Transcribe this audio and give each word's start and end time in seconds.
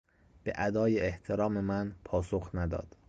به 0.43 0.53
ادای 0.55 0.99
احترام 0.99 1.59
من 1.59 1.95
پاسخ 2.05 2.49
نداد. 2.53 2.95